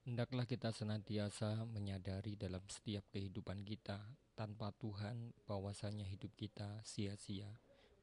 [0.00, 4.00] Hendaklah kita senantiasa menyadari dalam setiap kehidupan kita,
[4.32, 7.52] tanpa Tuhan, bahwasanya hidup kita sia-sia.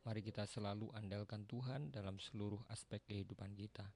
[0.05, 3.89] Mari kita selalu andalkan Tuhan dalam seluruh aspek kehidupan kita.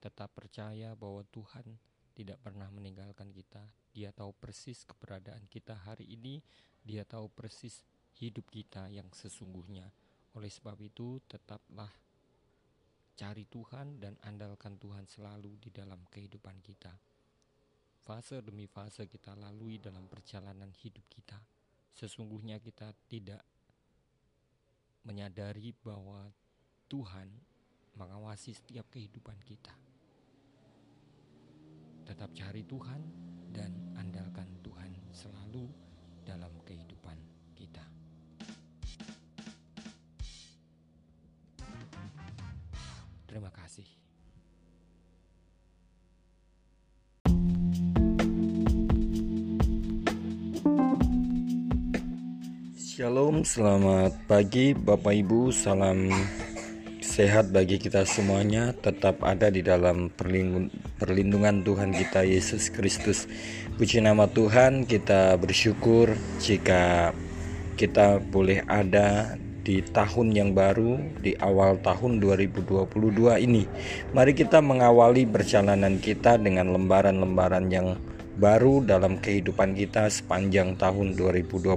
[0.00, 1.76] Tetap percaya bahwa Tuhan
[2.16, 3.60] tidak pernah meninggalkan kita.
[3.92, 6.40] Dia tahu persis keberadaan kita hari ini,
[6.80, 7.84] Dia tahu persis
[8.24, 9.92] hidup kita yang sesungguhnya.
[10.32, 11.92] Oleh sebab itu, tetaplah
[13.20, 16.93] cari Tuhan dan andalkan Tuhan selalu di dalam kehidupan kita.
[18.04, 21.40] Fase demi fase kita lalui dalam perjalanan hidup kita.
[21.88, 23.40] Sesungguhnya kita tidak
[25.08, 26.28] menyadari bahwa
[26.84, 27.32] Tuhan
[27.96, 29.72] mengawasi setiap kehidupan kita.
[32.04, 33.00] Tetap cari Tuhan
[33.56, 35.64] dan andalkan Tuhan selalu
[36.28, 37.16] dalam kehidupan
[37.56, 37.88] kita.
[43.24, 43.88] Terima kasih.
[52.94, 56.14] Shalom, selamat pagi Bapak Ibu, salam
[57.02, 58.70] sehat bagi kita semuanya.
[58.70, 63.26] Tetap ada di dalam perlindungan Tuhan kita Yesus Kristus.
[63.74, 67.10] Puji nama Tuhan, kita bersyukur jika
[67.74, 69.34] kita boleh ada
[69.66, 72.94] di tahun yang baru di awal tahun 2022
[73.42, 73.66] ini.
[74.14, 77.98] Mari kita mengawali perjalanan kita dengan lembaran-lembaran yang
[78.36, 81.74] baru dalam kehidupan kita sepanjang tahun 2022.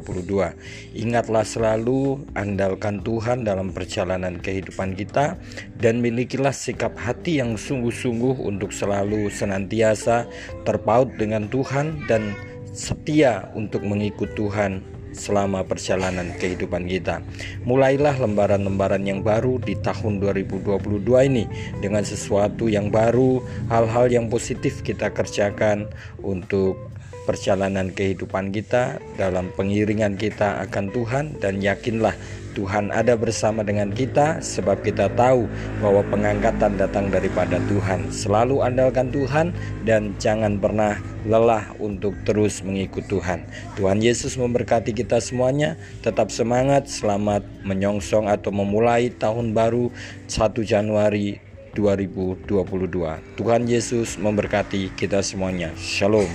[0.97, 5.37] Ingatlah selalu andalkan Tuhan dalam perjalanan kehidupan kita
[5.77, 10.25] dan milikilah sikap hati yang sungguh-sungguh untuk selalu senantiasa
[10.65, 12.33] terpaut dengan Tuhan dan
[12.73, 17.19] setia untuk mengikut Tuhan selama perjalanan kehidupan kita.
[17.65, 21.43] Mulailah lembaran-lembaran yang baru di tahun 2022 ini
[21.81, 25.89] dengan sesuatu yang baru, hal-hal yang positif kita kerjakan
[26.21, 26.96] untuk
[27.27, 32.15] perjalanan kehidupan kita dalam pengiringan kita akan Tuhan dan yakinlah
[32.57, 35.45] Tuhan ada bersama dengan kita sebab kita tahu
[35.77, 38.09] bahwa pengangkatan datang daripada Tuhan.
[38.09, 39.53] Selalu andalkan Tuhan
[39.85, 40.97] dan jangan pernah
[41.29, 43.45] lelah untuk terus mengikut Tuhan.
[43.77, 45.77] Tuhan Yesus memberkati kita semuanya.
[46.01, 49.93] Tetap semangat, selamat menyongsong atau memulai tahun baru
[50.25, 51.37] 1 Januari
[51.77, 53.37] 2022.
[53.37, 55.69] Tuhan Yesus memberkati kita semuanya.
[55.77, 56.25] Shalom.